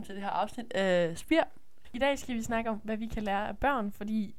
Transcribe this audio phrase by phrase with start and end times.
[0.00, 1.42] velkommen til det her afsnit af Spir.
[1.92, 4.34] I dag skal vi snakke om, hvad vi kan lære af børn, fordi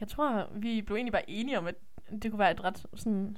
[0.00, 1.74] jeg tror, vi blev egentlig bare enige om, at
[2.22, 3.36] det kunne være et ret sådan,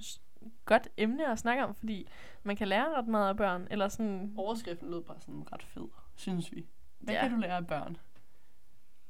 [0.65, 2.09] godt emne at snakke om, fordi
[2.43, 4.35] man kan lære ret meget af børn, eller sådan...
[4.37, 6.67] Overskriften lød bare sådan ret fed, synes vi.
[6.99, 7.21] Hvad Ja.
[7.21, 7.97] kan du lære af børn?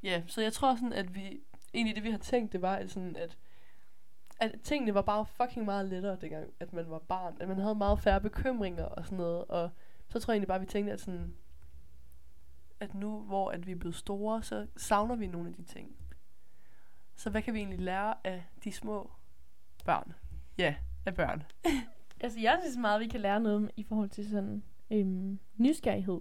[0.03, 1.41] Ja, så jeg tror sådan, at vi...
[1.75, 3.39] Egentlig det, vi har tænkt, det var at sådan, at
[4.41, 7.37] at tingene var bare fucking meget lettere dengang, at man var barn.
[7.41, 9.45] At man havde meget færre bekymringer og sådan noget.
[9.45, 9.71] Og
[10.09, 11.35] så tror jeg egentlig bare, at vi tænkte, at sådan,
[12.83, 15.97] at nu, hvor at vi er blevet store, så savner vi nogle af de ting.
[17.15, 19.11] Så hvad kan vi egentlig lære af de små
[19.85, 20.13] børn?
[20.59, 20.75] Ja,
[21.07, 21.43] af børn.
[22.25, 26.21] Altså, jeg synes meget, vi kan lære noget om- i forhold til sådan øhm, nysgerrighed.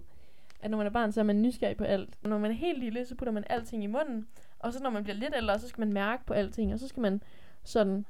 [0.60, 2.18] At når man er barn, så er man nysgerrig på alt.
[2.22, 4.28] Når man er helt lille, så putter man alting i munden.
[4.58, 6.72] Og så når man bliver lidt ældre, så skal man mærke på alting.
[6.72, 7.22] Og så skal man
[7.64, 8.06] sådan...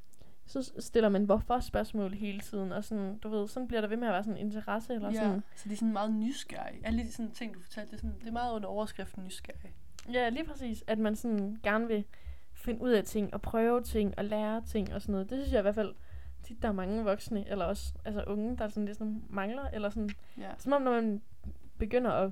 [0.52, 2.72] Så stiller man hvorfor spørgsmål hele tiden.
[2.72, 4.94] Og sådan, du ved, sådan bliver der ved med at være sådan en interesse.
[4.94, 5.42] Eller ja, sådan.
[5.56, 6.86] så de er sådan meget nysgerrige.
[6.86, 9.74] Alle de sådan ting, du fortalte, det er, sådan, det er meget under overskriften nysgerrig.
[10.12, 10.84] Ja, lige præcis.
[10.86, 12.04] At man sådan gerne vil
[12.54, 15.30] finde ud af ting, og prøve ting, og lære ting og sådan noget.
[15.30, 15.94] Det synes jeg i hvert fald
[16.42, 19.90] tit, der er mange voksne, eller også altså unge, der sådan lidt sådan mangler, eller
[19.90, 20.50] sådan, Ja.
[20.58, 21.22] som om når man
[21.78, 22.30] begynder at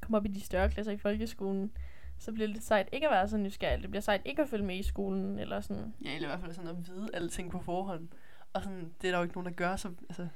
[0.00, 1.72] komme op i de større klasser i folkeskolen,
[2.18, 3.82] så bliver det lidt sejt ikke at være så nysgerrig.
[3.82, 5.94] Det bliver sejt ikke at følge med i skolen, eller sådan.
[6.04, 8.08] ja, eller i hvert fald sådan at vide alting på forhånd.
[8.52, 10.28] Og sådan, det er der jo ikke nogen, der gør, så altså...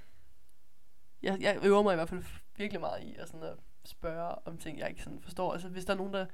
[1.23, 2.25] Jeg, jeg øver mig i hvert fald
[2.57, 5.53] virkelig meget i at, sådan at spørge om ting, jeg ikke sådan forstår.
[5.53, 6.27] Altså, hvis der er nogen, der...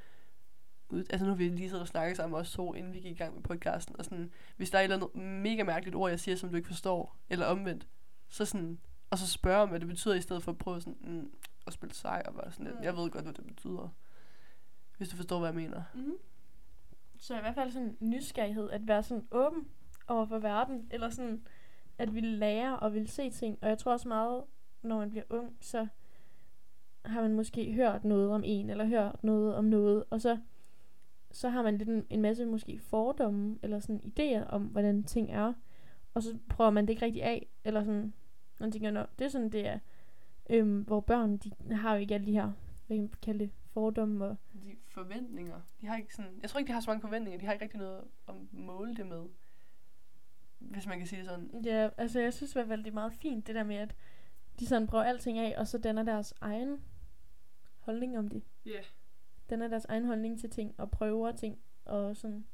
[0.89, 3.11] ud- Altså, nu har vi lige siddet og snakket sammen også to, inden vi gik
[3.13, 3.97] i gang med podcasten.
[3.99, 6.57] Og sådan, hvis der er et eller andet mega mærkeligt ord, jeg siger, som du
[6.57, 7.87] ikke forstår, eller omvendt,
[8.29, 8.79] så sådan...
[9.11, 11.31] Og så spørge om, hvad det betyder, i stedet for at prøve sådan, mm,
[11.67, 12.77] at spille sej og være sådan lidt.
[12.79, 12.83] Mm.
[12.85, 13.95] Jeg ved godt, hvad det betyder.
[14.99, 15.83] Hvis du forstår, hvad jeg mener.
[15.95, 16.15] Mm.
[17.19, 19.69] Så i hvert fald sådan nysgerrighed, at være sådan åben
[20.09, 21.43] over for verden, eller sådan
[21.99, 23.59] at vi lærer og vil se ting.
[23.63, 24.45] Og jeg tror også meget,
[24.83, 25.87] når man bliver ung, så
[27.05, 30.39] har man måske hørt noget om en, eller hørt noget om noget, og så,
[31.31, 35.31] så har man lidt en, en masse måske fordomme, eller sådan idéer om, hvordan ting
[35.31, 35.53] er,
[36.15, 38.13] og så prøver man det ikke rigtig af, eller sådan,
[38.59, 39.79] man tænker, Nå, det er sådan, det er,
[40.51, 42.53] øhm, hvor børn, de har jo ikke alle de her,
[42.89, 45.61] hvad kan man kalde det, fordomme og de forventninger.
[45.81, 47.39] De har ikke sådan, jeg tror ikke, de har så mange forventninger.
[47.39, 49.27] De har ikke rigtig noget at måle det med.
[50.59, 51.65] Hvis man kan sige det sådan.
[51.65, 53.95] Ja, altså jeg synes i hvert fald, det er meget fint, det der med, at
[54.61, 56.85] de sådan prøver alting af, og så danner deres egen
[57.79, 58.43] holdning om det.
[58.67, 58.71] Ja.
[58.71, 58.85] Yeah.
[59.51, 62.47] Danner deres egen holdning til ting, og prøver ting, og sådan.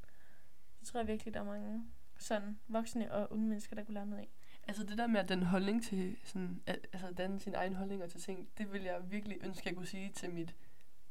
[0.79, 1.85] Det tror jeg virkelig, der er mange
[2.17, 4.29] sådan voksne og unge mennesker, der kunne lære noget af.
[4.67, 8.07] Altså det der med at den holdning til sådan, at, altså danne sin egen holdninger
[8.07, 10.55] til ting, det vil jeg virkelig ønske, jeg kunne sige til mit,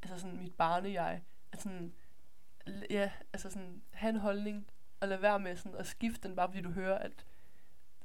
[0.02, 1.22] altså sådan mit barne jeg.
[1.52, 1.92] At sådan,
[2.90, 4.66] ja, altså sådan, have en holdning,
[5.00, 7.26] og lade være med sådan at skifte den, bare fordi du hører, at,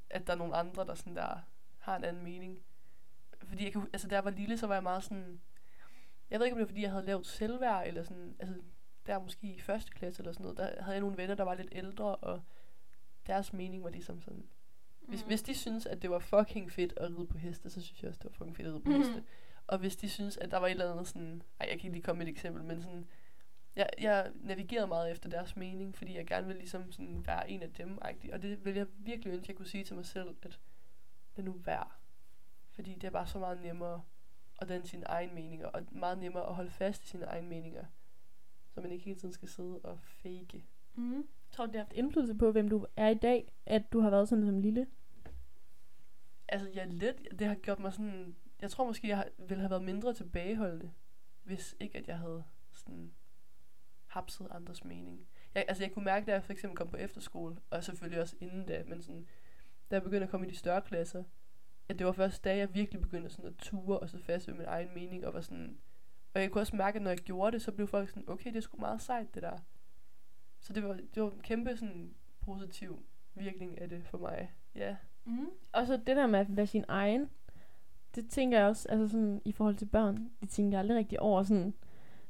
[0.10, 1.40] at der er nogle andre, der sådan der
[1.80, 2.60] har en anden mening.
[3.44, 5.42] Fordi jeg kan, altså da jeg var lille, så var jeg meget sådan,
[6.30, 8.56] jeg ved ikke om det var fordi, jeg havde lavet selvværd, eller sådan, altså
[9.06, 11.54] der måske i første klasse eller sådan noget, der havde jeg nogle venner, der var
[11.54, 12.42] lidt ældre, og
[13.28, 14.50] deres mening var ligesom sådan,
[15.10, 18.02] hvis, hvis de synes, at det var fucking fedt at ride på heste, så synes
[18.04, 19.00] jeg også, det var fucking fedt at ride på Mhm.
[19.00, 19.24] heste.
[19.68, 21.42] Og hvis de synes, at der var et eller andet sådan...
[21.60, 23.08] Ej, jeg kan ikke lige komme med et eksempel, men sådan...
[23.76, 27.64] Jeg, jeg navigerede meget efter deres mening, fordi jeg gerne ville ligesom sådan være en
[27.64, 28.34] af dem -agtig.
[28.34, 30.60] Og det vil jeg virkelig ønske, jeg kunne sige til mig selv, at
[31.36, 31.88] det nu være.
[32.72, 34.02] Fordi det er bare så meget nemmere
[34.62, 37.86] at danne sine egne meninger, og meget nemmere at holde fast i sine egne meninger.
[38.74, 40.64] Så man ikke hele tiden skal sidde og fake.
[40.96, 41.28] Mm.
[41.52, 44.30] Tror, det har haft indflydelse på, hvem du er i dag, at du har været
[44.30, 44.88] sådan som lille.
[46.52, 49.84] Altså, jeg lidt, det har gjort mig sådan, jeg tror måske, jeg ville have været
[49.84, 50.92] mindre tilbageholdende,
[51.44, 53.14] hvis ikke, at jeg havde sådan
[54.08, 55.28] hapset andres mening.
[55.56, 58.36] Jeg, altså, jeg kunne mærke, da jeg for eksempel kom på efterskole, og selvfølgelig også
[58.40, 59.28] inden da, men sådan,
[59.92, 61.24] da jeg begyndte at komme i de større klasser,
[61.90, 64.56] at det var først da, jeg virkelig begyndte sådan at ture og så fast ved
[64.56, 65.78] min egen mening, og var sådan,
[66.34, 68.50] og jeg kunne også mærke, at når jeg gjorde det, så blev folk sådan, okay,
[68.50, 69.58] det er sgu meget sejt, det der.
[70.60, 73.06] Så det var, det var en kæmpe sådan positiv
[73.36, 74.54] virkning af det for mig.
[74.76, 74.96] Ja.
[75.30, 75.48] Mm.
[75.72, 77.30] Og så det der med at være sin egen,
[78.16, 81.44] det tænker jeg også, altså sådan i forhold til børn, de tænker aldrig rigtig over
[81.44, 81.74] sådan,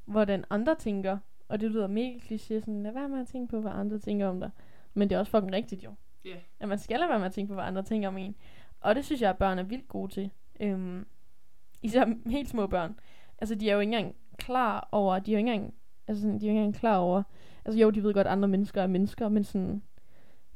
[0.05, 1.17] hvordan andre tænker.
[1.47, 4.27] Og det lyder mega kliché, sådan, lad være med at tænke på, hvad andre tænker
[4.27, 4.51] om dig.
[4.93, 5.93] Men det er også fucking rigtigt jo.
[6.25, 6.29] Ja.
[6.29, 6.39] Yeah.
[6.59, 8.35] At man skal lade være med at tænke på, hvad andre tænker om en.
[8.81, 10.29] Og det synes jeg, at børn er vildt gode til.
[10.59, 11.05] Øhm,
[11.81, 12.99] især helt små børn.
[13.37, 15.73] Altså, de er jo ikke engang klar over, de er jo ikke engang,
[16.07, 17.23] altså sådan, de er jo ikke engang klar over,
[17.65, 19.83] altså jo, de ved godt, at andre mennesker er mennesker, men sådan,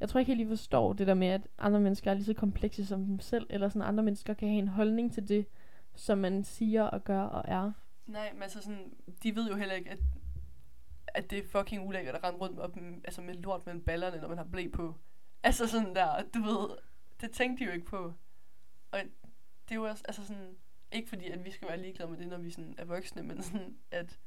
[0.03, 2.33] jeg tror ikke helt, de forstår det der med, at andre mennesker er lige så
[2.33, 5.45] komplekse som dem selv, eller sådan, andre mennesker kan have en holdning til det,
[5.95, 7.71] som man siger og gør og er.
[8.05, 10.00] Nej, men altså sådan, de ved jo heller ikke, at,
[11.07, 14.27] at det er fucking ulækkert at rende rundt op, altså med lort mellem ballerne, når
[14.27, 14.95] man har blæ på.
[15.44, 16.77] Altså sådan der, du ved,
[17.21, 18.13] det tænkte de jo ikke på.
[18.91, 19.00] Og
[19.69, 20.55] det er jo også, altså sådan,
[20.91, 23.44] ikke fordi, at vi skal være ligeglade med det, når vi sådan er voksne, men
[23.44, 24.19] sådan at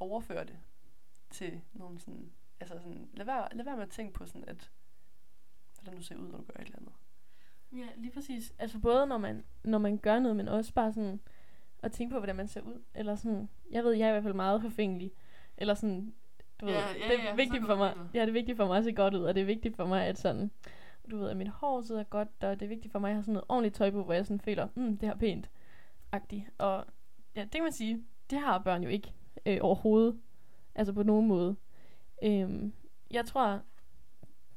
[0.00, 0.58] overføre det
[1.30, 4.70] til nogle sådan, altså sådan, lad være, lad være med at tænke på sådan, at
[5.82, 6.92] hvordan du ser ud, når du gør et eller andet.
[7.72, 8.52] Ja, lige præcis.
[8.58, 11.20] Altså både når man, når man gør noget, men også bare sådan
[11.82, 12.82] at tænke på, hvordan man ser ud.
[12.94, 15.12] Eller sådan, jeg ved, jeg er i hvert fald meget forfængelig.
[15.56, 16.14] Eller sådan,
[16.60, 17.94] du ved, Ja, ja, det er ja, vigtigt for mig.
[18.14, 19.86] Ja, det er vigtigt for mig at se godt ud, og det er vigtigt for
[19.86, 20.50] mig, at sådan,
[21.10, 23.22] du ved, at mit hår sidder godt, og det er vigtigt for mig at have
[23.22, 25.50] sådan noget ordentligt tøj på, hvor jeg sådan føler, mm, det her er pænt,
[26.12, 26.44] agtigt.
[26.58, 26.84] Og
[27.36, 29.12] ja, det kan man sige, det har børn jo ikke
[29.46, 30.20] øh, overhovedet.
[30.74, 31.56] Altså på nogen måde.
[32.22, 32.72] Øhm,
[33.10, 33.60] jeg tror,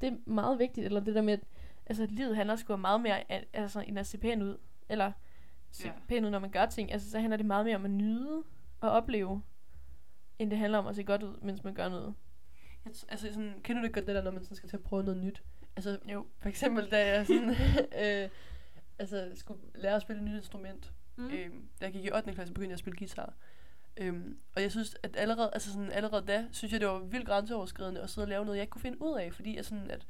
[0.01, 1.43] det er meget vigtigt, eller det der med, at
[1.85, 4.57] altså, livet handler sgu meget mere altså, end at se pæn ud.
[4.89, 5.11] Eller
[5.71, 5.93] se Ja.
[6.07, 6.91] pæn ud, når man gør ting.
[6.91, 8.43] Altså, så handler det meget mere om at nyde
[8.81, 9.41] og opleve,
[10.39, 12.13] end det handler om at se godt ud, mens man gør noget.
[12.85, 14.77] Jeg, t- altså sådan, kender du ikke godt det der, når man sådan skal til
[14.77, 15.43] at prøve noget nyt?
[15.75, 16.25] Altså, Jo.
[16.39, 17.49] for eksempel, da jeg sådan,
[18.23, 18.29] øh,
[18.99, 20.93] altså, skulle lære at spille et nyt instrument.
[21.15, 21.25] Mm.
[21.29, 22.33] Øhm, da jeg gik i 8.
[22.33, 23.33] klasse, begyndte jeg at spille guitar.
[23.97, 27.27] Øhm, og jeg synes, at allerede, altså sådan, allerede da, synes jeg, det var vildt
[27.27, 29.33] grænseoverskridende at sidde og lave noget, jeg ikke kunne finde ud af.
[29.33, 30.07] Fordi jeg sådan, at,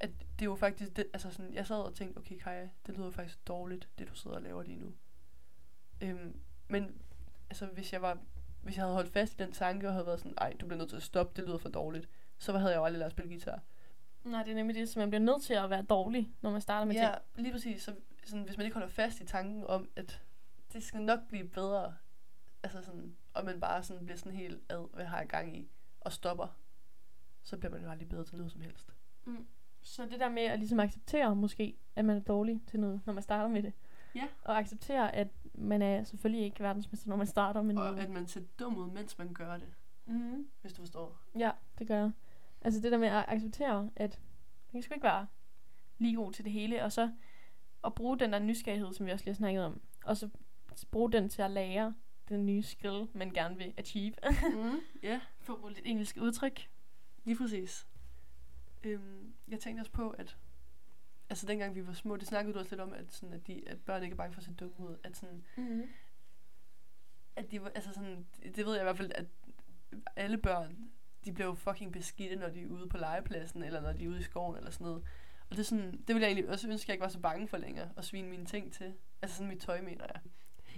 [0.00, 3.10] at det var faktisk, det, altså sådan, jeg sad og tænkte, okay Kaja, det lyder
[3.10, 4.92] faktisk dårligt, det du sidder og laver lige nu.
[6.00, 6.36] Øhm,
[6.68, 7.02] men
[7.50, 8.18] altså, hvis jeg var,
[8.62, 10.78] hvis jeg havde holdt fast i den tanke og havde været sådan, ej, du bliver
[10.78, 13.12] nødt til at stoppe, det lyder for dårligt, så havde jeg jo aldrig lært at
[13.12, 13.62] spille guitar.
[14.24, 16.60] Nej, det er nemlig det, så man bliver nødt til at være dårlig, når man
[16.60, 17.00] starter med Ja,
[17.34, 17.44] ting.
[17.44, 17.82] lige præcis.
[17.82, 17.94] Så,
[18.24, 20.22] sådan, hvis man ikke holder fast i tanken om, at
[20.72, 21.94] det skal nok blive bedre,
[22.62, 25.70] altså sådan, og man bare sådan bliver sådan helt ad, hvad har jeg gang i,
[26.00, 26.46] og stopper,
[27.42, 28.94] så bliver man jo aldrig bedre til noget som helst.
[29.80, 33.12] Så det der med at ligesom acceptere måske, at man er dårlig til noget, når
[33.12, 33.72] man starter med det.
[34.14, 34.28] Ja.
[34.44, 37.98] Og acceptere, at man er selvfølgelig ikke verdensmester, når man starter med Og noget.
[37.98, 39.74] at man ser dum ud, mens man gør det,
[40.06, 40.48] mm.
[40.60, 41.18] hvis du forstår.
[41.38, 42.10] Ja, det gør jeg.
[42.62, 44.20] Altså det der med at acceptere, at
[44.72, 45.26] man sgu ikke være
[45.98, 47.10] lige god til det hele, og så
[47.84, 50.28] at bruge den der nysgerrighed, som vi også lige har snakket om, og så
[50.90, 51.94] bruge den til at lære
[52.28, 54.14] den nye skill, man gerne vil achieve.
[54.54, 56.68] mm, ja, For at bruge lidt engelsk udtryk.
[57.24, 57.86] lige præcis.
[58.84, 60.36] Øhm, jeg tænkte også på, at
[61.30, 63.68] altså dengang vi var små, det snakkede du også lidt om, at, sådan, at, de,
[63.68, 64.96] at børn ikke er bange for at se dumme ud.
[65.04, 65.82] At sådan, Mm.
[67.36, 68.26] at de var, altså sådan,
[68.56, 69.26] det ved jeg i hvert fald, at
[70.16, 70.90] alle børn,
[71.24, 74.08] de bliver jo fucking beskidte, når de er ude på legepladsen, eller når de er
[74.08, 75.02] ude i skoven, eller sådan noget.
[75.50, 77.20] Og det, er sådan, det vil jeg egentlig også ønske, at jeg ikke var så
[77.20, 78.94] bange for længere, at svine mine ting til.
[79.22, 80.20] Altså sådan mit tøj, mener jeg.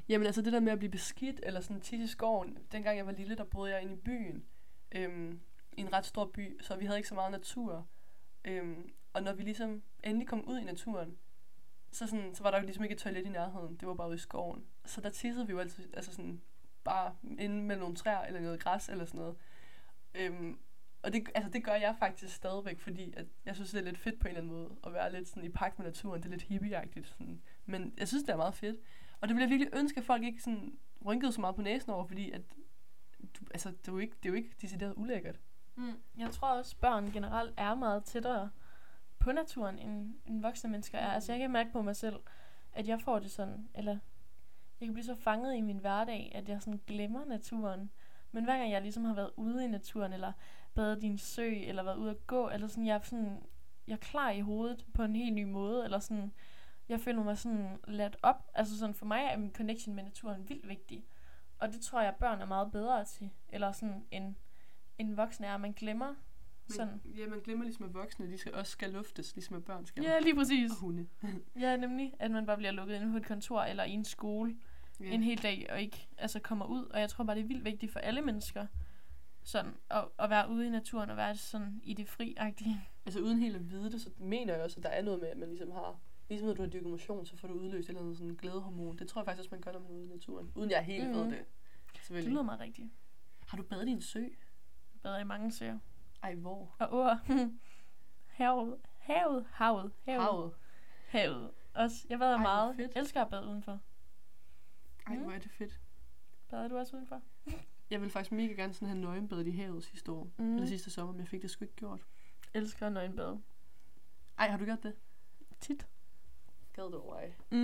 [0.08, 2.58] Jamen altså det der med at blive beskidt, eller sådan tit i skoven.
[2.72, 4.44] Dengang jeg var lille, der boede jeg inde i byen.
[4.92, 5.40] Øhm,
[5.72, 7.86] I en ret stor by, så vi havde ikke så meget natur.
[8.44, 11.16] Øhm, og når vi ligesom endelig kom ud i naturen,
[11.90, 13.76] så, sådan, så var der jo ligesom ikke et toilet i nærheden.
[13.76, 14.64] Det var bare ude i skoven.
[14.84, 16.40] Så der tissede vi jo altid, altså sådan,
[16.84, 19.36] bare inde mellem nogle træer, eller noget græs, eller sådan noget.
[20.14, 20.58] Øhm,
[21.02, 23.98] og det, altså det gør jeg faktisk stadigvæk, fordi at jeg synes, det er lidt
[23.98, 26.22] fedt på en eller anden måde, at være lidt sådan i pagt med naturen.
[26.22, 27.08] Det er lidt hippieagtigt.
[27.08, 27.42] Sådan.
[27.66, 28.76] Men jeg synes, det er meget fedt.
[29.24, 31.92] Og det ville jeg virkelig ønske, at folk ikke sådan rynkede så meget på næsen
[31.92, 32.42] over, fordi at,
[33.20, 35.40] du, altså, det, er jo ikke, det er jo ikke decideret ulækkert.
[35.74, 35.92] Mm.
[36.16, 38.50] Jeg tror også, børn generelt er meget tættere
[39.18, 41.10] på naturen, end, end voksne mennesker er.
[41.10, 42.16] Altså jeg kan mærke på mig selv,
[42.72, 43.98] at jeg får det sådan, eller
[44.80, 47.90] jeg kan blive så fanget i min hverdag, at jeg sådan glemmer naturen.
[48.32, 50.32] Men hver gang jeg ligesom har været ude i naturen, eller
[50.74, 53.42] badet i en sø, eller været ude at gå, eller sådan, jeg er sådan,
[53.86, 56.32] jeg er klar i hovedet på en helt ny måde, eller sådan,
[56.88, 58.50] jeg føler mig sådan ladt op.
[58.54, 61.04] Altså sådan, for mig er min connection med naturen vildt vigtig.
[61.58, 64.34] Og det tror jeg, børn er meget bedre til, eller sådan, end,
[64.98, 65.56] end voksne er.
[65.56, 66.14] Man glemmer
[66.68, 67.00] sådan.
[67.04, 69.86] Men, ja, man glemmer ligesom, at voksne de skal også skal luftes, ligesom at børn
[69.86, 70.02] skal.
[70.02, 70.70] Ja, lige præcis.
[70.70, 71.06] Og hunde.
[71.60, 74.56] Ja, nemlig, at man bare bliver lukket inde på et kontor eller i en skole
[75.00, 75.04] ja.
[75.04, 76.84] en hel dag, og ikke altså kommer ud.
[76.84, 78.66] Og jeg tror bare, det er vildt vigtigt for alle mennesker,
[79.42, 82.76] sådan, at, at være ude i naturen og være sådan i det fri -agtige.
[83.06, 85.28] Altså uden helt at vide det, så mener jeg også, at der er noget med,
[85.28, 86.00] at man ligesom har...
[86.28, 88.98] Ligesom når du har dyrket motion, så får du udløst et eller andet sådan glædehormon.
[88.98, 90.52] Det tror jeg faktisk også, man gør, når man er ude i naturen.
[90.54, 91.14] Uden jeg helt mm.
[91.14, 91.30] ved Mhm.
[91.32, 91.44] det.
[92.08, 92.88] Det lyder meget rigtigt.
[93.46, 94.24] Har du badet i en sø?
[95.02, 95.78] Bedre i mange søer.
[96.22, 96.74] Ej, hvor?
[96.78, 97.18] Og ord.
[98.26, 98.76] havet.
[98.98, 99.46] Havet.
[99.50, 99.92] Havet.
[100.04, 100.20] Havet.
[100.22, 100.52] Havet.
[101.08, 101.50] Havet.
[101.74, 102.76] Også, jeg bader Ej, meget.
[102.76, 102.92] fedt.
[102.96, 103.80] Elsker at bade udenfor.
[105.06, 105.22] Ej, Mm.
[105.22, 105.80] hvor er det fedt.
[106.50, 107.22] Bader du også udenfor?
[107.90, 110.24] Jeg vil faktisk mega gerne sådan have nøgenbadet i havet sidste år.
[110.38, 110.44] Mm.
[110.44, 110.54] Mm.
[110.54, 112.04] Eller sidste sommer, men jeg fik det sgu ikke gjort.
[112.54, 113.42] Elsker nøgenbade.
[114.38, 114.94] Ej, har du gjort det?
[115.60, 115.86] Tit.
[116.74, 117.34] Gad du over af.
[117.50, 117.58] Mm.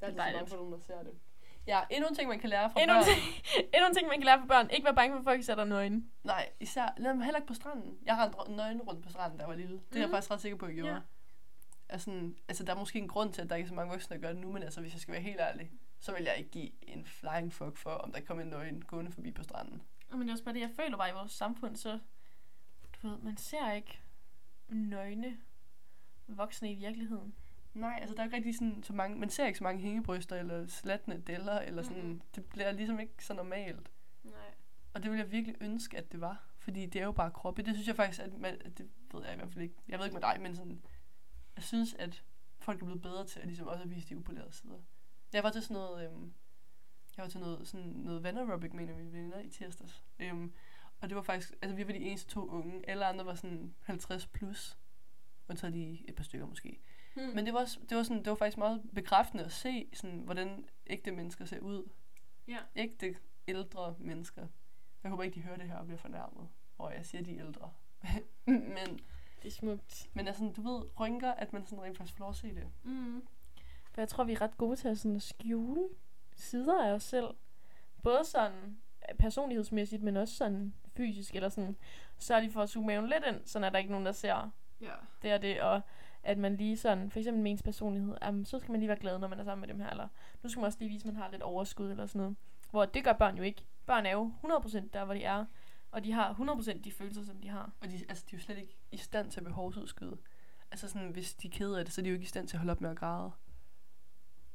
[0.00, 1.12] Der er Det er så mange for nogen, der ser det.
[1.66, 3.14] Ja, endnu en ting, man kan lære fra Endnu en, børn.
[3.14, 3.20] ting,
[3.74, 4.70] endnu en ting, man kan lære for børn.
[4.70, 6.10] Ikke være bange for, at folk sætter nøgen.
[6.24, 7.98] Nej, især, lad mig heller ikke på stranden.
[8.04, 9.74] Jeg har en nøgen rundt på stranden, da jeg var lille.
[9.74, 10.14] Det er jeg Mhm.
[10.14, 10.92] faktisk ret sikker på, at jeg gjorde.
[10.94, 11.00] Ja.
[11.88, 14.16] Altså, altså, der er måske en grund til, at der ikke er så mange voksne,
[14.16, 16.36] der gør det nu, men altså, hvis jeg skal være helt ærlig, så vil jeg
[16.38, 19.82] ikke give en flying fuck for, om der kommer en nøgen gående forbi på stranden.
[20.10, 21.98] Men det er også bare det, jeg føler bare i vores samfund, så
[23.02, 24.00] du ved, man ser ikke
[24.68, 25.36] nøgne
[26.28, 27.34] voksne i virkeligheden.
[27.74, 30.36] Nej, altså der er ikke rigtig sådan, så mange, man ser ikke så mange hængebryster
[30.36, 32.22] eller slatne deller, eller sådan, Mhm.
[32.34, 33.90] det bliver ligesom ikke så normalt.
[34.24, 34.54] Nej.
[34.94, 36.48] Og det ville jeg virkelig ønske, at det var.
[36.58, 37.62] Fordi det er jo bare kroppe.
[37.62, 39.74] Det synes jeg faktisk, at man, det ved jeg i hvert fald ikke.
[39.88, 40.82] Jeg ved ikke med dig, men sådan,
[41.56, 42.24] jeg synes, at
[42.58, 44.78] folk er blevet bedre til at ligesom også at vise de upolerede sider.
[45.32, 46.32] Jeg var til sådan noget, øhm,
[47.16, 50.04] jeg var til noget, sådan noget vanaerobic af mine venner i tirsdags.
[50.18, 50.52] Øhm,
[51.00, 52.88] og det var faktisk, altså vi var de eneste to unge.
[52.90, 54.78] Alle andre var sådan 50 plus.
[55.48, 56.80] Og så lige et par stykker måske.
[57.14, 57.24] Hmm.
[57.34, 60.18] Men det var, også, det var, sådan, det var faktisk meget bekræftende at se, sådan,
[60.18, 61.88] hvordan ægte mennesker ser ud.
[62.48, 62.58] Ja.
[62.76, 63.16] Ægte
[63.48, 64.46] ældre mennesker.
[65.02, 67.44] Jeg håber ikke, de hører det her og bliver fornærmet, hvor jeg siger, de er
[67.46, 67.70] ældre.
[68.46, 69.00] men,
[69.42, 70.08] det er smukt.
[70.14, 72.68] men altså, du ved, rynker, at man sådan rent faktisk får lov at se det.
[72.82, 73.26] Mm.
[73.90, 75.88] For jeg tror, vi er ret gode til at, sådan at skjule
[76.36, 77.26] sider af os selv.
[78.02, 78.78] Både sådan
[79.18, 81.76] personlighedsmæssigt, men også sådan fysisk, eller sådan,
[82.18, 84.12] så lige for at zoome maven lidt ind, sådan at der ikke er nogen, der
[84.12, 84.50] ser
[84.80, 84.92] Ja.
[85.22, 85.80] det og det, og
[86.22, 88.98] at man lige sådan, for eksempel med ens personlighed, um, så skal man lige være
[88.98, 90.08] glad, når man er sammen med dem her, eller
[90.42, 92.36] nu skal man også lige vise, at man har lidt overskud, eller sådan noget.
[92.70, 93.64] Hvor det gør børn jo ikke.
[93.86, 95.44] Børn er jo 100% der, hvor de er,
[95.90, 97.72] og de har 100% de følelser, som de har.
[97.80, 100.16] Og de, altså, de er jo slet ikke i stand til at behovsudskyde.
[100.70, 102.48] Altså sådan, hvis de er kede af det, så er de jo ikke i stand
[102.48, 103.32] til at holde op med at græde.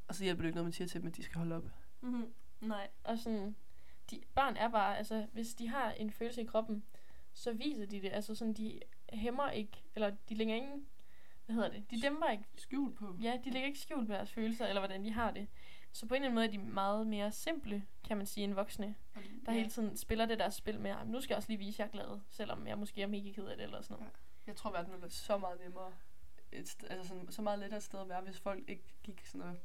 [0.07, 1.69] Og så hjælper det ikke noget, man siger til dem, at de skal holde op.
[2.01, 2.33] Mm-hmm.
[2.61, 3.55] Nej, og sådan,
[4.11, 6.83] de, børn er bare, altså, hvis de har en følelse i kroppen,
[7.33, 8.09] så viser de det.
[8.13, 8.79] Altså sådan, de
[9.13, 10.87] hæmmer ikke, eller de lægger ingen,
[11.47, 13.17] hvad hedder det, de dæmper ikke, Skjul på.
[13.21, 15.47] ja, de lægger ikke skjult på deres følelser, eller hvordan de har det.
[15.91, 18.53] Så på en eller anden måde er de meget mere simple, kan man sige, end
[18.53, 18.95] voksne,
[19.45, 19.57] der ja.
[19.57, 21.93] hele tiden spiller det der spil med, "Ah, nu skal jeg også lige vise, at
[21.93, 24.13] jeg er glad, selvom jeg måske er mega ked af det, eller sådan noget.
[24.47, 25.91] Jeg tror, verden ville være så meget nemmere.
[26.51, 29.25] Et st- altså sådan, så meget lettere et sted at være, hvis folk ikke gik
[29.25, 29.55] sådan og,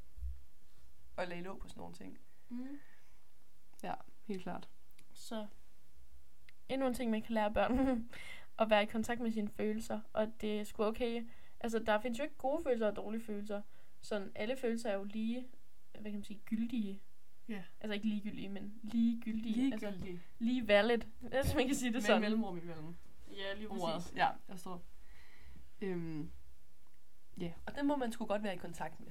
[1.17, 2.19] og lagde låg på sådan nogle ting.
[2.49, 2.79] Mm.
[4.27, 4.69] Helt klart.
[5.13, 5.47] Så
[6.69, 8.09] endnu en ting, man kan lære børn,
[8.59, 11.27] at være i kontakt med sine følelser, og det er sgu okay.
[11.63, 13.63] Altså, der findes jo ikke gode følelser og dårlige følelser.
[14.01, 15.47] Sådan, alle følelser er jo lige,
[15.93, 17.01] hvad kan man sige, gyldige.
[17.49, 17.63] Ja.
[17.81, 19.73] Altså ikke ligegyldige, men ligegyldige.
[19.73, 20.21] Altså, Ligegyldigt.
[20.39, 20.99] lige valid,
[21.43, 22.21] hvis man kan sige det Med sådan.
[22.21, 22.97] mellemrum imellem.
[23.31, 24.13] Ja, lige Ordet.
[24.17, 24.83] Ja, jeg forstår.
[25.81, 26.31] Øhm,
[27.41, 29.09] ja, og det må man sgu godt være i kontakt med.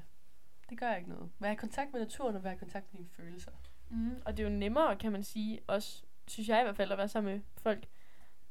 [0.69, 1.29] Det gør ikke noget.
[1.39, 3.51] Være i kontakt med naturen og være i kontakt med dine følelser.
[3.89, 6.91] Mm, og det er jo nemmere, kan man sige, også, synes jeg i hvert fald,
[6.91, 7.87] at være sammen med folk,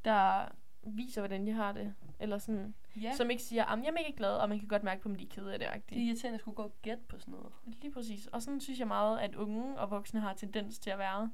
[0.05, 0.49] der
[0.83, 1.95] viser, hvordan de har det.
[2.21, 3.17] Eller sådan, Ja.
[3.17, 5.17] som ikke siger, at jeg er mega glad, og man kan godt mærke på dem,
[5.17, 5.69] de er kede af det.
[5.69, 5.99] det er -agtigt.
[5.99, 7.53] irriterende at skulle gå og gætte på sådan noget.
[7.67, 8.27] Lige præcis.
[8.27, 11.31] Og sådan synes jeg meget, at unge og voksne har tendens til at være.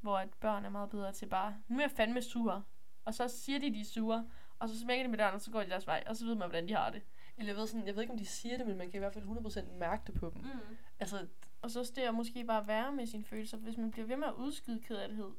[0.00, 2.64] Hvor at børn er meget bedre til bare, nu er jeg fandme sur.
[3.04, 4.28] Og så siger de, de er sure.
[4.58, 6.04] Og så smækker de med døren, og så går de deres vej.
[6.06, 7.02] Og så ved man, hvordan de har det.
[7.36, 8.98] Eller jeg ved, sådan, jeg ved ikke, om de siger det, men man kan i
[8.98, 10.42] hvert fald 100% mærke det på dem.
[10.42, 10.76] Mm.
[11.00, 11.26] Altså,
[11.62, 13.56] Og så det at måske bare være med sine følelser.
[13.56, 15.30] Hvis man bliver ved med at udskyde kedelighed,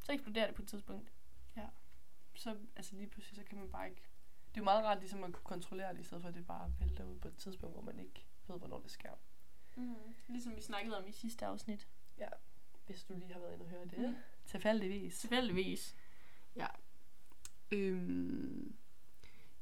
[0.00, 1.12] så eksploderer det på et tidspunkt.
[2.34, 4.02] Så altså lige pludselig, så kan man bare ikke...
[4.48, 6.46] Det er jo meget rart ligesom at kunne kontrollere det, i stedet for at det
[6.46, 9.10] bare vælter ud på et tidspunkt, hvor man ikke ved, hvornår det sker.
[9.76, 9.94] Mm.
[10.28, 11.88] Ligesom vi snakkede om i sidste afsnit.
[12.86, 13.98] Hvis du lige har været inde og høre det.
[13.98, 14.16] Mm.
[14.44, 15.18] Tilfældigvis.
[15.18, 15.96] Tilfældigvis.
[17.70, 18.76] Øhm,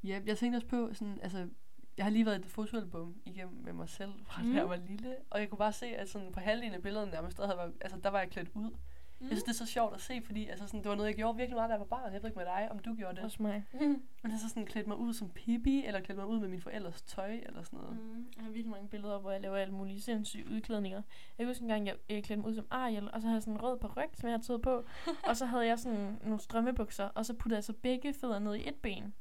[0.03, 1.49] ja, jeg tænkte også på, sådan, altså,
[1.97, 4.53] jeg har lige været i et fotoalbum igennem med mig selv, fra mm.
[4.53, 7.11] Da jeg var lille, og jeg kunne bare se, at sådan, på halvdelen af billederne
[7.11, 8.77] nærmest, der, havde, altså, der var jeg klædt ud.
[9.21, 9.27] Mm.
[9.29, 11.17] Jeg synes, det er så sjovt at se, fordi altså, sådan, det var noget, jeg
[11.17, 12.13] gjorde virkelig meget, da jeg var barn.
[12.13, 13.25] Jeg ved ikke med dig, om du gjorde det.
[13.25, 13.65] Også mig.
[13.73, 16.49] Men jeg har så sådan klædt mig ud som Pippi, eller klædt mig ud med
[16.49, 17.97] mine forældres tøj, eller sådan noget.
[17.97, 21.03] Mm, jeg har virkelig mange billeder, hvor jeg laver alle mulige sindssyge udklædninger.
[21.39, 23.35] Jeg kan huske en gang, jeg, jeg klædte mig ud som Ariel, og så havde
[23.37, 24.85] jeg sådan en rød paryk, som jeg havde taget på.
[25.29, 28.55] og så havde jeg sådan nogle strømmebukser, og så puttede jeg så begge fødder ned
[28.55, 29.15] i et ben.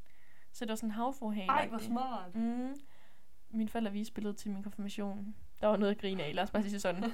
[0.52, 1.50] Så det var sådan en havforhale.
[1.50, 2.36] Ej, hvor smart.
[2.36, 2.76] Mm.
[3.50, 5.36] Mine forældre viste billedet til min konfirmation.
[5.62, 7.04] Der var noget at grine af, lad os bare sige sådan.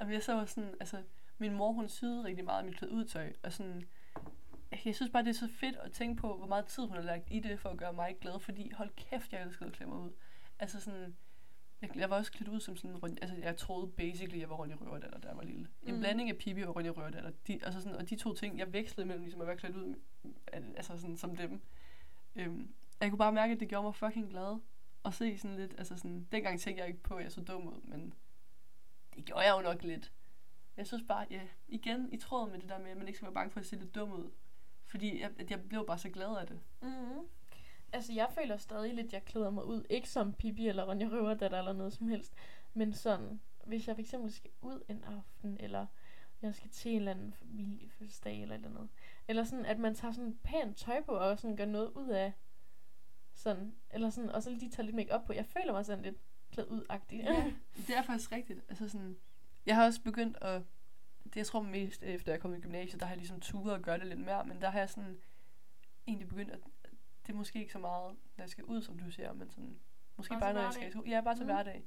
[0.00, 0.96] Jamen, jeg så var sådan, altså,
[1.38, 3.82] min mor, hun syede rigtig meget af mit klædt ud tøj, og sådan,
[4.84, 7.02] jeg synes bare, det er så fedt at tænke på, hvor meget tid hun har
[7.02, 9.90] lagt i det, for at gøre mig glad, fordi hold kæft, jeg elskede at klæde
[9.90, 10.10] mig ud.
[10.58, 11.16] Altså sådan,
[11.82, 14.56] jeg, jeg var også klædt ud som sådan, Ron- altså jeg troede basically, jeg var
[14.56, 15.68] Ronja Røverdatter, da jeg var lille.
[15.82, 16.00] En Mm.
[16.00, 17.30] blanding af Pippi og Ronja Røverdatter.
[17.46, 19.94] De, altså sådan, og de to ting, jeg vekslede mellem, ligesom at være klædt ud,
[20.52, 21.60] altså sådan, som dem.
[22.36, 24.60] Øhm, jeg kunne bare mærke, at det gjorde mig fucking glad
[25.04, 27.66] at se sådan lidt, altså sådan, dengang tænkte jeg ikke på, at jeg så dum
[27.68, 28.14] ud, men
[29.16, 30.12] det gjorde jeg jo nok lidt.
[30.76, 33.26] Jeg synes bare, ja, igen i tråd med det der med, at man ikke skal
[33.26, 34.30] være bange for at se lidt dum ud.
[34.86, 36.60] Fordi jeg, at jeg blev bare så glad af det.
[36.82, 37.26] Mm.
[37.92, 39.84] Altså, jeg føler stadig lidt, at jeg klæder mig ud.
[39.90, 42.34] Ikke som Pippi eller Ronja Røverdatter eller noget som helst.
[42.74, 45.86] Men sådan, hvis jeg fx skal ud en aften, eller
[46.42, 48.88] jeg skal til en eller anden familiefødselsdag eller eller andet.
[49.28, 52.32] Eller sådan, at man tager sådan pænt tøj på, og sådan gør noget ud af
[53.34, 55.32] sådan, eller sådan, og så lige tager lidt make op på.
[55.32, 56.16] Jeg føler mig sådan lidt
[56.52, 57.18] klædt ud-agtig.
[57.18, 57.52] Ja,
[57.86, 58.60] det er faktisk rigtigt.
[58.68, 59.16] Altså sådan,
[59.66, 60.62] jeg har også begyndt at,
[61.24, 63.82] det jeg tror mest efter jeg kom i gymnasiet, der har jeg ligesom turet at
[63.82, 65.18] gøre det lidt mere, men der har jeg sådan
[66.06, 66.60] egentlig begyndt at,
[67.26, 69.78] det er måske ikke så meget, når jeg skal ud, som du siger, men sådan,
[70.16, 71.10] Måske Bare bare, når jeg skal skole.
[71.10, 71.46] Ja, bare til Mm.
[71.46, 71.84] hverdag.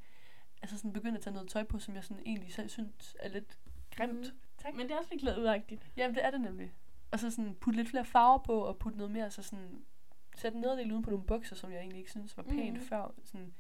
[0.61, 3.29] Altså sådan begynde at tage noget tøj på, som jeg sådan egentlig selv synes er
[3.29, 3.59] lidt
[3.91, 4.33] grimt.
[4.33, 4.39] Mm.
[4.57, 4.75] Tak.
[4.75, 5.91] Men det er også lidt klædeudagtigt.
[5.97, 6.73] Jamen, det er det nemlig.
[7.11, 9.85] Og så sådan putte lidt flere farver på, og putte noget mere, så sådan
[10.35, 12.81] sætte en nederdel uden på nogle bukser, som jeg egentlig ikke synes var pænt mm.
[12.81, 13.13] før.
[13.23, 13.53] Sådan,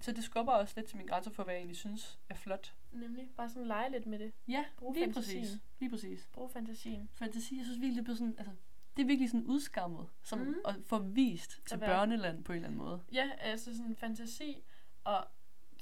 [0.00, 2.74] så det skubber også lidt til mine grænser for, hvad jeg egentlig synes er flot.
[2.92, 4.32] Nemlig bare sådan lege lidt med det.
[4.48, 5.42] Ja, Brug lige fantasien.
[5.42, 5.58] præcis.
[5.80, 6.28] Lige præcis.
[6.32, 7.08] Brug fantasien.
[7.14, 8.52] Fantasi, jeg synes virkelig, det er blevet sådan, altså,
[8.96, 10.48] det er virkelig sådan udskammet, som Mhm.
[10.48, 10.54] mm.
[10.64, 13.02] at få vist til være- børneland på en eller anden måde.
[13.12, 14.62] Ja, altså sådan fantasi
[15.04, 15.26] og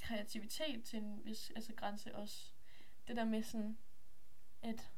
[0.01, 2.51] kreativitet til en vis altså grænse også.
[3.07, 3.77] Det der med sådan,
[4.61, 4.91] at,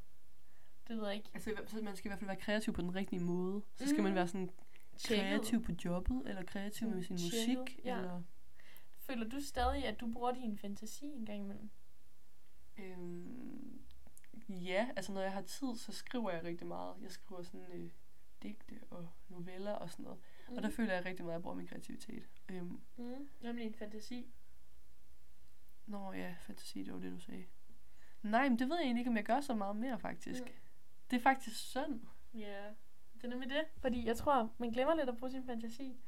[0.88, 2.96] det ved jeg ikke, Altså, fald- man skal i hvert fald være kreativ på den
[2.96, 3.62] rigtige måde.
[3.76, 4.04] Så skal Mhm.
[4.04, 4.50] man være sådan
[5.06, 7.98] kreativ på jobbet, eller kreativ med sin tjekket, musik, ja.
[7.98, 8.22] eller...
[9.00, 11.70] Føler du stadig, at du bruger din fantasi en gang imellem?
[12.80, 13.82] Øhm,
[14.50, 16.96] ja, altså når jeg har tid, så skriver jeg rigtig meget.
[17.02, 17.90] Jeg skriver sådan øh,
[18.44, 20.20] digte og noveller og sådan noget.
[20.50, 20.58] Mm.
[20.58, 22.30] Og der føler jeg rigtig meget, at jeg bruger min kreativitet.
[22.50, 23.30] Øhm, mm.
[23.42, 24.34] Nemlig din fantasi.
[25.86, 27.46] nå ja, fantasi, det var det, du sagde.
[28.22, 30.42] Nej, men det ved jeg egentlig ikke, om jeg gør så meget mere, faktisk.
[30.42, 30.48] Mm.
[30.48, 30.54] Mm.
[31.12, 32.02] Det er faktisk synd.
[32.34, 32.74] Ja,
[33.14, 33.66] det er nemlig det.
[33.78, 36.00] Fordi jeg tror, man glemmer lidt at bruge sin fantasi.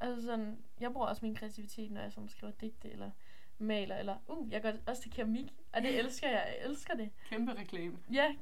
[0.00, 3.10] Altså sådan, jeg bruger også min kreativitet, når jeg sådan skriver digte, eller
[3.58, 6.44] maler, eller uh, jeg det også til keramik, og det elsker jeg.
[6.46, 7.10] Jeg elsker det.
[7.28, 7.98] Kæmpe reklame.
[8.12, 8.34] Ja,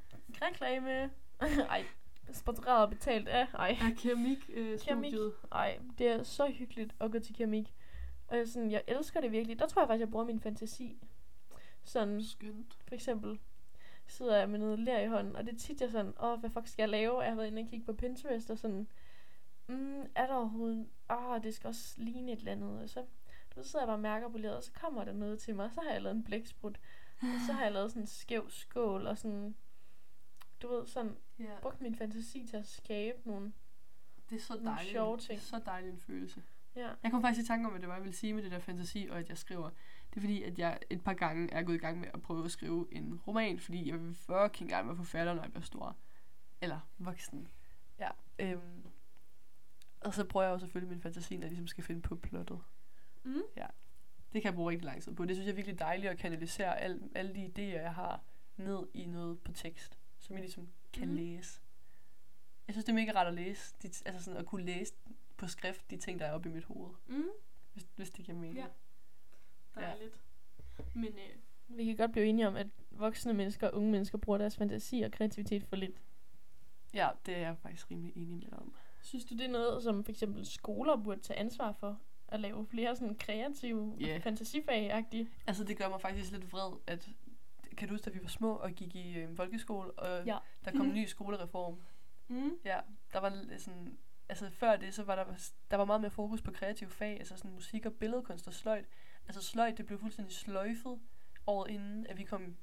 [0.42, 1.10] reklame.
[1.70, 1.84] Ej,
[2.32, 3.46] sponsoreret og betalt af.
[3.54, 3.76] Ej.
[3.80, 5.14] Ja, keramik, øh, Keramik.
[5.52, 7.74] Ej, det er så hyggeligt at gå til keramik.
[8.28, 9.58] Og jeg, sådan, jeg elsker det virkelig.
[9.58, 10.96] Der tror jeg faktisk, jeg bruger min fantasi.
[11.84, 12.78] Sådan, Skønt.
[12.88, 13.38] for eksempel
[14.06, 16.50] sidder jeg med noget lær i hånden, og det er tit jeg sådan, åh, hvad
[16.50, 17.20] fuck skal jeg lave?
[17.20, 18.88] Jeg har været inde og kigge på Pinterest, og sådan,
[19.66, 23.04] mm, er der overhovedet, åh, det skal også ligne et eller andet, og så,
[23.54, 25.64] så sidder jeg bare og mærker på leret, og så kommer der noget til mig,
[25.64, 26.80] og så har jeg lavet en blæksprut,
[27.22, 29.54] og så har jeg lavet sådan en skæv skål, og sådan,
[30.62, 33.52] du ved, sådan, Ja, brugt min fantasi til at skabe nogle,
[34.30, 34.92] det er så nogle dejligt.
[34.92, 35.40] sjove Det er ting.
[35.40, 36.42] så dejlig en følelse.
[36.76, 36.90] ja.
[37.02, 38.58] Jeg kom faktisk i tanke om, at det var, jeg ville sige med det der
[38.58, 39.70] fantasi, og at jeg skriver.
[40.10, 42.44] Det er fordi, at jeg et par gange er gået i gang med at prøve
[42.44, 45.96] at skrive en roman, fordi jeg vil fucking gerne være forfatter, når jeg bliver stor.
[46.60, 47.48] Eller voksen.
[47.98, 48.08] Ja.
[48.38, 48.86] Øhm.
[50.00, 52.60] Og så bruger jeg jo selvfølgelig min fantasi, når jeg ligesom skal finde på plottet.
[53.24, 53.42] Mm.
[54.32, 55.24] Det kan jeg bruge rigtig lang tid på.
[55.24, 58.24] Det synes jeg er virkelig dejligt at kanalisere al, alle de idéer, jeg har,
[58.56, 61.14] ned i noget på tekst, som jeg ligesom kan mm.
[61.14, 61.60] læse.
[62.66, 63.74] Jeg synes, det er mega rart at læse.
[63.82, 64.94] De, altså sådan at kunne læse
[65.36, 66.94] på skrift de ting, der er oppe i mit hoved.
[67.06, 67.24] Mm.
[67.72, 68.56] Hvis, hvis det giver mening.
[68.56, 68.66] Ja.
[69.76, 69.86] Ja.
[69.86, 70.20] Dejligt.
[70.94, 71.38] Men øh,
[71.76, 75.00] vi kan godt blive enige om, at voksne mennesker og unge mennesker bruger deres fantasi
[75.00, 76.02] og kreativitet for lidt.
[76.94, 78.74] Ja, det er jeg faktisk rimelig enig med om.
[79.02, 82.00] Synes du, det er noget, som for eksempel skoler burde tage ansvar for?
[82.32, 84.20] At lave flere sådan kreative yeah.
[84.26, 85.28] fantasifag-agtige?
[85.46, 87.08] Altså, det gør mig faktisk lidt vred, at...
[87.76, 90.38] Kan du huske, at vi var små og gik i øh, folkeskole, og Ja.
[90.64, 91.80] der kom en ny skolereform?
[92.28, 92.50] Mm.
[92.64, 92.80] Ja,
[93.12, 93.98] der var sådan...
[94.28, 95.24] Altså, før det, så var der,
[95.70, 98.84] der var meget mere fokus på kreative fag, altså sådan musik og billedkunst og sløjt.
[99.26, 100.98] Altså, sløjt, det blev fuldstændig sløjfet
[101.46, 102.56] året inden, at vi kom...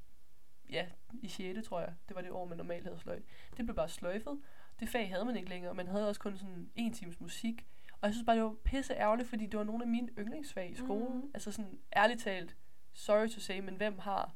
[0.70, 0.86] Ja,
[1.22, 1.68] i 6.
[1.68, 1.94] tror jeg.
[2.08, 3.24] Det var det år, man normalt havde sløjt.
[3.58, 4.42] Det blev bare sløjfet.
[4.80, 5.74] Det fag havde man ikke længere.
[5.74, 7.68] Man havde også kun sådan en times musik.
[8.02, 10.72] Og jeg synes bare, det var pisse ærgerligt, fordi det var nogle af mine yndlingsfag
[10.72, 11.16] i skolen.
[11.16, 11.32] Mm.
[11.34, 12.58] Altså sådan, ærligt talt,
[12.94, 14.36] sorry to say, men hvem har...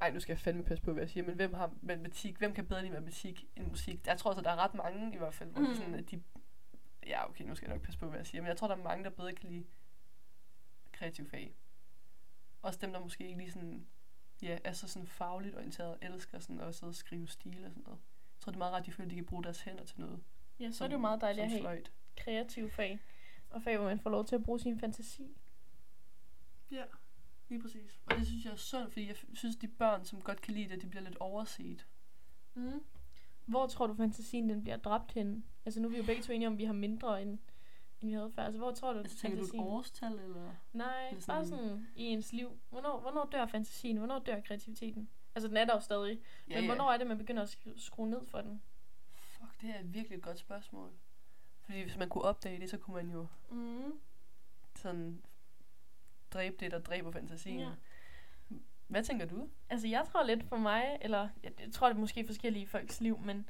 [0.00, 2.38] Ej, nu skal jeg fandme passe på, hvad jeg siger, men hvem har matematik?
[2.38, 4.06] Hvem kan bedre lide matematik end musik?
[4.06, 5.74] Jeg tror altså, der er ret mange i hvert fald, hvor mm.
[5.74, 6.22] Sådan, at de...
[7.06, 8.76] Ja, okay, nu skal jeg nok passe på, hvad jeg siger, men jeg tror, der
[8.76, 9.64] er mange, der bedre kan lide
[10.92, 11.54] kreativ fag.
[12.62, 13.86] Også dem, der måske ikke lige sådan...
[14.42, 17.82] Ja, er så sådan fagligt orienteret elsker sådan at sidde og skrive stil og sådan
[17.82, 17.98] noget.
[17.98, 20.00] Jeg tror, det er meget rart, de føler, at de kan bruge deres hænder til
[20.00, 20.22] noget.
[20.62, 21.90] Ja, så som, er det jo meget dejligt at have sløjt.
[22.16, 23.00] kreative fag.
[23.50, 25.36] Og fag, hvor man får lov til at bruge sin fantasi.
[26.70, 26.82] Ja,
[27.48, 28.00] lige præcis.
[28.06, 30.68] Og det synes jeg er synd, fordi jeg synes, de børn, som godt kan lide
[30.68, 31.86] det, de bliver lidt overset.
[32.54, 32.80] Mm.
[33.46, 35.42] Hvor tror du, fantasien den bliver dræbt henne?
[35.64, 37.30] Altså nu er vi jo begge to enige om, at vi har mindre end,
[38.00, 38.42] end vi havde før.
[38.42, 39.62] Altså hvor tror du, Altså, tænker du et fantasien...
[39.66, 40.50] årstal, eller?
[40.72, 42.58] Nej, Eller bare sådan- sådan i ens liv.
[42.70, 43.96] Hvornår, hvornår dør fantasien?
[43.96, 45.08] Hvornår dør kreativiteten?
[45.34, 46.20] Altså den er der jo stadig.
[46.48, 46.68] Ja, men ja.
[46.74, 48.62] hvornår er det, man begynder at skru- skrue ned for den?
[49.62, 50.90] Det er virkelig et godt spørgsmål.
[51.64, 53.92] Fordi hvis man kunne opdage det, så kunne man jo Mm.
[54.76, 55.22] sådan
[56.30, 57.60] dræbe det, der dræber fantasien.
[57.60, 57.68] Ja.
[58.86, 59.48] Hvad tænker du?
[59.70, 63.00] Altså jeg tror lidt for mig, eller jeg, jeg tror det er måske forskellige folks
[63.00, 63.48] liv, men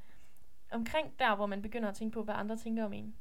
[0.70, 3.16] omkring der, hvor man begynder at tænke på, hvad andre tænker om en.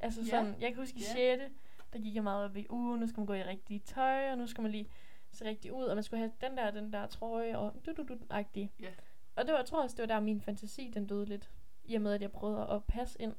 [0.00, 1.36] Altså sådan, jeg kan huske i Ja.
[1.38, 1.52] 6.
[1.92, 4.38] der gik jeg meget op i, uh, nu skal man gå i rigtige tøj, og
[4.38, 4.88] nu skal man lige
[5.30, 8.02] se rigtig ud, og man skulle have den der, den der trøje, og du du
[8.08, 8.72] du agtig.
[8.80, 8.90] Ja.
[9.36, 11.50] Og det var, jeg tror også, det var der min fantasi, den døde lidt.
[11.84, 13.34] I og med, at jeg prøvede at passe ind.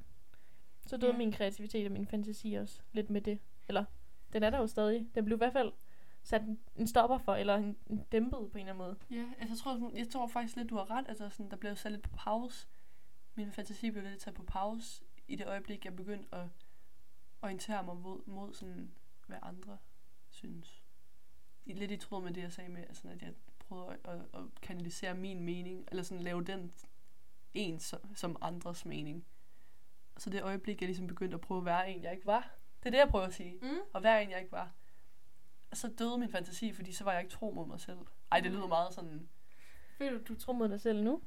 [0.86, 1.18] Så døde Ja.
[1.18, 3.40] min kreativitet og min fantasi også lidt med det.
[3.68, 3.86] Eller,
[4.34, 5.10] den er der jo stadig.
[5.16, 5.72] Den blev i hvert fald
[6.24, 6.42] sat
[6.76, 8.98] en, stopper for, eller en, en dæmpet på en eller anden måde.
[9.12, 11.06] Ja, altså, jeg tror, jeg tror faktisk lidt, du har ret.
[11.10, 12.68] Altså, sådan, der blev sat lidt på pause.
[13.36, 16.48] Min fantasi blev lidt taget på pause i det øjeblik, jeg begyndte at
[17.42, 18.92] orientere mig mod, mod sådan,
[19.28, 19.78] hvad andre
[20.30, 20.84] synes.
[21.66, 23.34] Lidt i tråd med det, jeg sagde med, altså, at jeg
[23.74, 26.74] prøver at, at, at kanalisere min mening, eller sådan lave den
[27.54, 29.26] en som, som andres mening.
[30.18, 32.56] Så det øjeblik, jeg ligesom begyndte at prøve at være en, jeg ikke var.
[32.80, 33.60] Det er det, jeg prøver at sige.
[33.62, 33.78] Mm.
[33.94, 34.72] Og være en, jeg ikke var.
[35.72, 37.98] Og så døde min fantasi, fordi så var jeg ikke tro mod mig selv.
[38.32, 39.30] Ej, det lyder meget sådan,
[39.98, 41.22] Føler du, du tror mod dig selv nu?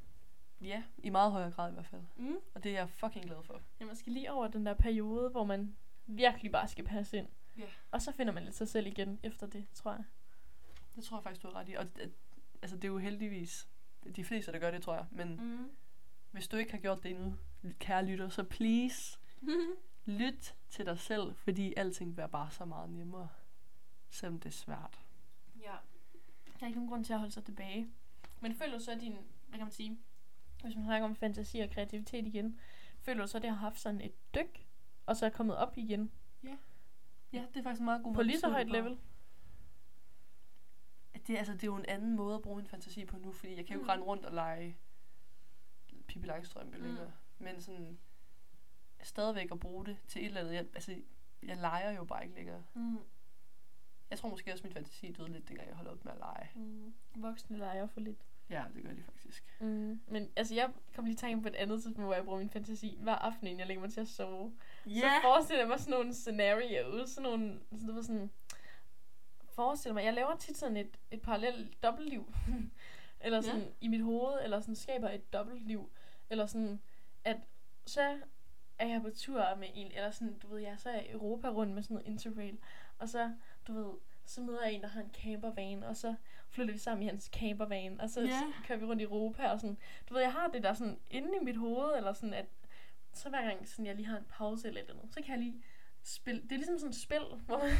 [0.61, 2.02] ja, i meget højere grad i hvert fald.
[2.16, 2.37] Mm.
[2.54, 3.61] Og det er jeg fucking glad for.
[3.80, 7.28] Ja, man skal lige over den der periode, hvor man virkelig bare skal passe ind.
[7.59, 7.64] Ja.
[7.90, 10.04] Og så finder man lidt sig selv igen efter det, tror jeg.
[10.96, 11.74] Det tror jeg faktisk, du har ret i.
[11.74, 11.87] Og
[12.62, 13.68] altså, det er jo heldigvis
[14.16, 15.06] de fleste, der gør det, tror jeg.
[15.10, 15.70] Men Mm.
[16.30, 17.34] hvis du ikke har gjort det endnu,
[17.78, 19.18] kære lytter, så please,
[20.06, 23.28] lyt til dig selv, fordi alting bliver bare så meget nemmere.
[24.10, 25.00] Selvom det er svært.
[25.60, 25.74] Ja.
[26.46, 27.88] Der er ikke nogen grund til at holde sig tilbage.
[28.40, 29.12] Men føler du så, din,
[29.48, 29.98] hvad kan man sige,
[30.62, 32.60] hvis man snakker om fantasi og kreativitet igen,
[33.00, 34.66] føler du så, at det har haft sådan et dyk,
[35.06, 36.10] og så er kommet op igen
[37.32, 38.98] Ja, det er faktisk en meget god på lige så højt level?
[41.26, 43.56] Det, altså, det er jo en anden måde at bruge en fantasi på nu, fordi
[43.56, 43.88] jeg kan jo ikke Mm.
[43.90, 44.76] rende rundt og lege
[46.06, 46.84] Pippi Langstrømpe Mm.
[46.84, 47.12] længere.
[47.38, 47.98] Men sådan,
[49.02, 50.54] stadigvæk at bruge det til et eller andet.
[50.54, 50.94] Jeg, altså,
[51.42, 52.62] jeg leger jo bare ikke længere.
[52.74, 52.98] Mm.
[54.10, 56.50] Jeg tror måske også, min fantasi døde lidt, dengang jeg holdt op med at lege.
[56.54, 56.94] Mm.
[57.16, 58.18] Voksne leger for lidt.
[58.50, 59.56] Ja, det gør de faktisk.
[59.60, 60.00] Mm.
[60.06, 62.50] Men altså, jeg kom lige i tanke på et andet tidspunkt, hvor jeg bruger min
[62.50, 64.52] fantasi hver aften, inden jeg lægger mig til at sove.
[64.84, 64.90] Så
[65.22, 68.30] forestiller jeg mig sådan nogle scenarios, sådan nogle, sådan, sådan,
[69.56, 72.34] forestiller mig, jeg laver tit sådan et, et parallelt dobbeltliv,
[73.24, 73.66] eller sådan ja.
[73.80, 75.90] i mit hoved, eller sådan skaber et dobbeltliv,
[76.30, 76.80] eller sådan,
[77.24, 77.36] at
[77.86, 78.18] så
[78.78, 81.48] er jeg på tur med en, eller sådan, du ved, jeg så er i Europa
[81.48, 82.58] rundt med sådan noget interrail,
[82.98, 83.32] og så,
[83.66, 83.92] du ved,
[84.24, 86.14] så møder jeg en, der har en campervan, og så
[86.48, 88.42] flytter vi sammen i hans campervan, og så Ja.
[88.66, 89.76] kører vi rundt i Europa, og sådan,
[90.08, 92.46] du ved, jeg har det der sådan inde i mit hoved, eller sådan, at
[93.12, 95.30] så hver gang sådan, jeg lige har en pause eller et eller andet, så kan
[95.34, 95.62] jeg lige
[96.08, 97.70] spille, det er ligesom sådan et spil, hvor man,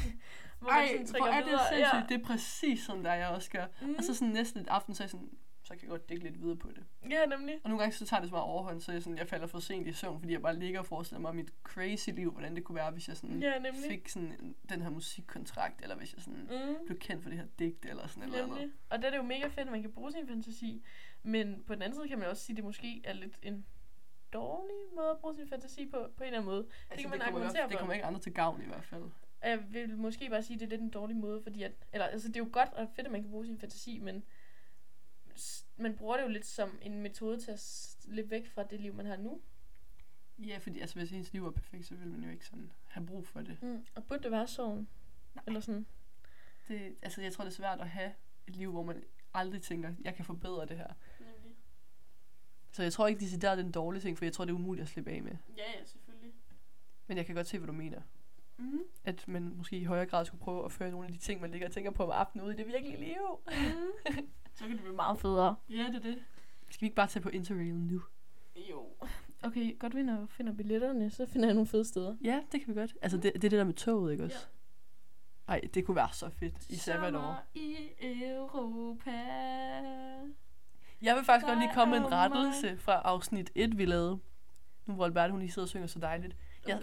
[0.59, 1.69] hvor man Ej, sådan hvor trykker er det videre.
[1.75, 2.09] sindssygt.
[2.09, 3.67] Det er præcis sådan, der jeg også gør.
[3.83, 3.95] Mm.
[3.99, 5.31] Og så sådan næsten et aften, så er jeg sådan,
[5.63, 6.85] så kan jeg godt dække lidt videre på det.
[7.11, 7.55] Ja, nemlig.
[7.65, 9.59] Og nogle gange så tager det så meget overhånd, så jeg, sådan, jeg falder for
[9.59, 12.65] sent i søvn, fordi jeg bare ligger og forestiller mig mit crazy liv, hvordan det
[12.65, 13.83] kunne være, hvis jeg sådan Ja, nemlig.
[13.89, 16.87] fik sådan en, den her musikkontrakt, eller hvis jeg sådan Mm.
[16.87, 18.59] blev kendt for det her digt, eller sådan eller andet.
[18.59, 18.75] Nemlig.
[18.91, 20.83] Og der er det jo mega fedt, at man kan bruge sin fantasi.
[21.23, 23.67] Men på den anden side kan man også sige, at det måske er lidt en
[24.33, 26.67] dårlig måde at bruge sin fantasi på, på en eller anden måde.
[26.91, 27.79] Altså, kan man det, argumentere fald- det for.
[27.79, 29.03] kommer ikke andre til gavn i hvert fald.
[29.43, 31.73] Og Jeg vil måske bare sige, at det er lidt en dårlig måde, fordi at,
[31.93, 34.25] eller, altså, det er jo godt og fedt, at man kan bruge sin fantasi, men
[35.77, 38.95] man bruger det jo lidt som en metode til at slippe væk fra det liv,
[38.95, 39.41] man har nu.
[40.39, 43.07] Ja, fordi altså, hvis ens liv var perfekt, så ville man jo ikke sådan have
[43.07, 43.63] brug for det.
[43.63, 43.87] Mm.
[43.95, 44.89] Og burde det være sådan?
[45.35, 45.45] Nej.
[45.47, 45.87] Eller sådan?
[46.69, 46.97] det.
[47.03, 48.13] Altså, jeg tror, det er svært at have
[48.47, 50.93] et liv, hvor man aldrig tænker, jeg kan forbedre det her.
[52.77, 54.83] Så jeg tror ikke, det er en dårlig ting, for jeg tror, det er umuligt
[54.83, 55.33] at slippe af med.
[55.57, 56.33] Ja, ja, selvfølgelig.
[57.07, 58.01] Men jeg kan godt se, hvad du mener.
[58.57, 58.81] Mm.
[59.05, 61.51] At man måske i højere grad skulle prøve at føre nogle af de ting, man
[61.51, 63.41] ligger og tænker på om aftenen ud i det virkelige liv.
[63.47, 64.15] Mm.
[64.57, 65.57] så kan det blive meget federe.
[65.71, 66.25] Ja, det er det.
[66.69, 68.03] Skal vi ikke bare tage på Interrail nu?
[68.71, 68.87] Jo.
[69.43, 72.17] Okay, godt vi når finder billetterne, så finder jeg nogle fede steder.
[72.25, 72.97] Ja, det kan vi godt.
[73.03, 74.47] Altså, det, det er det der med toget, ikke også?
[75.49, 76.77] Ej, det kunne være så fedt i.
[76.77, 79.13] Sommer i Europa.
[81.03, 84.19] Jeg vil faktisk godt lige komme med en rettelse fra afsnit 1, vi lavede.
[84.87, 86.37] Nu hvor Albert, hun lige sidder og synger så dejligt.
[86.69, 86.79] Ja.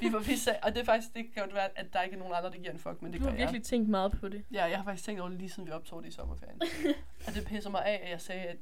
[0.00, 2.14] Vi var vi sag, og det er faktisk, det kan godt være, at der ikke
[2.14, 3.42] er nogen andre, der giver en fuck, men det Du gør har jeg.
[3.46, 4.44] virkelig tænkt meget på det.
[4.52, 6.60] Ja, jeg har faktisk tænkt over det lige siden vi optog det i sommerferien.
[7.26, 8.56] og det pisser mig af, at jeg sagde, at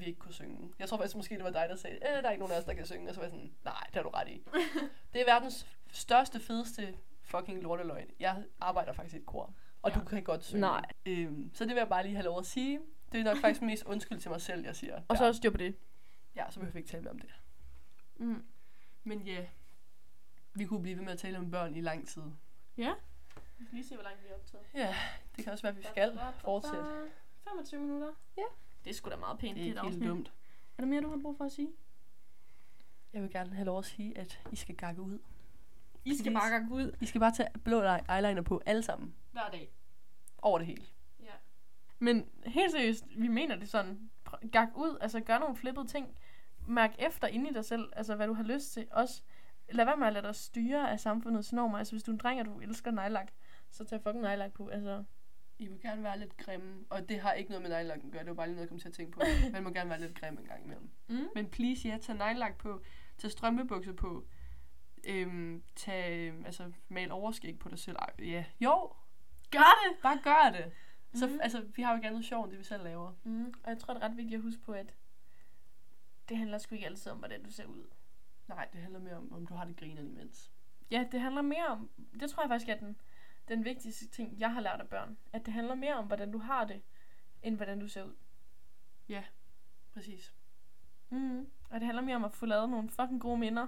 [0.00, 0.72] vi ikke kunne synge.
[0.78, 2.58] Jeg tror faktisk måske, det var dig, der sagde, at der er ikke nogen af
[2.58, 3.08] os, der kan synge.
[3.08, 4.42] Og så var jeg sådan, nej, det har du ret i.
[5.12, 8.06] det er verdens største, fedeste fucking lorteløgn.
[8.20, 9.98] Jeg arbejder faktisk i et kor, og Ja.
[10.00, 10.60] du kan godt synge.
[10.60, 10.84] Nej.
[11.06, 12.80] Øhm, så det vil jeg bare lige have lov at sige.
[13.16, 15.00] Det er nok faktisk mest undskyld til mig selv, jeg siger.
[15.08, 15.28] Og så ja.
[15.28, 15.76] også styr på det.
[16.36, 17.30] ja, så behøver vi ikke tale mere om det.
[18.16, 18.44] Mm.
[19.04, 19.46] Men ja,
[20.54, 22.22] vi kunne blive ved med at tale om børn i lang tid.
[22.76, 22.94] Ja.
[23.58, 24.64] Vi skal lige se, hvor langt vi er optaget.
[24.74, 24.94] Ja,
[25.36, 26.84] det kan også være, at vi skal fortsætte.
[27.44, 28.12] 25 minutter.
[28.36, 28.42] Ja.
[28.84, 30.32] Det er sgu da meget pænt, Det er ikke helt dumt.
[30.78, 31.72] Er der mere, du har brug for at sige?
[33.12, 35.18] Jeg vil gerne have lov at sige, at I skal gakke ud.
[36.04, 36.96] I skal bare gå ud.
[37.00, 39.14] I skal bare tage blå eyeliner på alle sammen.
[39.32, 39.72] Hver dag.
[40.38, 40.86] Over det hele.
[41.98, 44.10] Men helt seriøst, vi mener det sådan.
[44.52, 46.18] Gak ud, altså gør nogle flippede ting.
[46.68, 48.86] Mærk efter inde i dig selv, altså hvad du har lyst til.
[48.90, 49.22] Også
[49.72, 51.78] lad være med at lade dig styre af samfundets normer.
[51.78, 53.30] Altså hvis du er en dreng, og du elsker nejlak,
[53.70, 54.68] så tag fucking nejlak på.
[54.68, 55.04] Altså,
[55.58, 58.20] I må gerne være lidt grimme, og det har ikke noget med nejlak at gøre,
[58.20, 59.22] det var bare lige noget, jeg kom til at tænke på.
[59.52, 60.90] Man må gerne være lidt grim en gang imellem.
[61.08, 61.28] mm.
[61.34, 62.82] Men please, ja, tag nejlak på,
[63.18, 64.26] tag strømpebukser på,
[65.08, 67.96] øhm, tag, altså, mal overskæg på dig selv.
[67.98, 68.92] Ej, ja, jo,
[69.50, 70.02] gør det!
[70.02, 70.72] bare gør det.
[71.16, 71.38] Så, Mhm.
[71.42, 73.12] altså, vi har jo ikke andet sjov, end det vi selv laver.
[73.24, 73.54] Mm.
[73.64, 74.94] Og jeg tror, det er ret vigtigt at huske på, at
[76.28, 77.84] det handler sgu ikke altid om, hvordan du ser ud.
[78.48, 80.52] Nej, det handler mere om, om du har det griner imens.
[80.90, 83.00] ja, det handler mere om, det tror jeg faktisk er den,
[83.48, 85.16] den vigtigste ting, jeg har lært af børn.
[85.32, 86.82] At det handler mere om, hvordan du har det,
[87.42, 88.14] end hvordan du ser ud.
[89.94, 90.34] Præcis.
[91.10, 91.40] Mm.
[91.70, 93.66] Og det handler mere om at få lavet nogle fucking gode minder,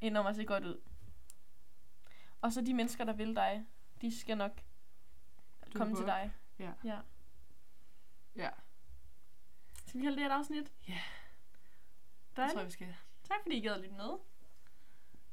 [0.00, 0.80] end om at se godt ud.
[2.40, 3.66] Og så de mennesker, der vil dig,
[4.00, 4.60] de skal nok
[5.72, 6.32] Du komme til dig.
[6.60, 6.70] Ja.
[6.84, 6.98] ja.
[8.36, 8.48] Ja,
[9.86, 10.72] Skal vi holde det et afsnit?
[10.88, 10.92] Ja.
[10.92, 12.52] det Dejligt.
[12.52, 12.86] tror jeg, vi skal.
[13.28, 14.10] Tak fordi I gad at lytte med.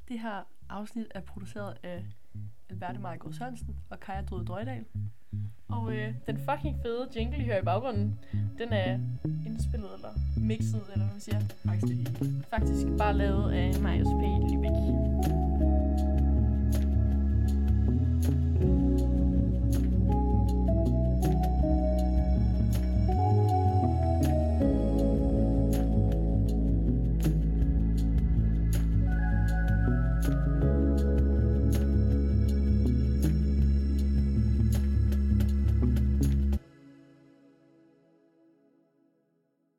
[0.07, 2.05] Det her afsnit er produceret af
[2.69, 4.85] Alberte Margaard Sørensen og Kaja Drøde Drøjdal.
[5.69, 8.19] Og øh, den fucking fede jingle, I hører i baggrunden,
[8.57, 8.93] den er
[9.45, 11.39] indspillet eller mixet, eller hvad man siger.
[11.65, 12.45] Faktisk det.
[12.49, 14.23] Faktisk bare lavet af Marius P.
[14.51, 15.56] Lübeck.